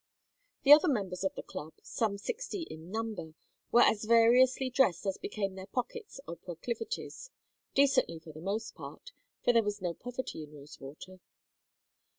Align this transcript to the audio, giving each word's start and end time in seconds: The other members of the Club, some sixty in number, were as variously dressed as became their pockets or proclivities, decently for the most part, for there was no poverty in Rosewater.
The 0.63 0.73
other 0.73 0.87
members 0.87 1.23
of 1.23 1.35
the 1.35 1.43
Club, 1.43 1.73
some 1.83 2.17
sixty 2.17 2.63
in 2.63 2.89
number, 2.89 3.35
were 3.71 3.83
as 3.83 4.05
variously 4.05 4.71
dressed 4.71 5.05
as 5.05 5.19
became 5.19 5.53
their 5.53 5.67
pockets 5.67 6.19
or 6.27 6.37
proclivities, 6.37 7.29
decently 7.75 8.17
for 8.17 8.33
the 8.33 8.41
most 8.41 8.73
part, 8.73 9.11
for 9.43 9.53
there 9.53 9.61
was 9.61 9.79
no 9.79 9.93
poverty 9.93 10.41
in 10.41 10.53
Rosewater. 10.55 11.19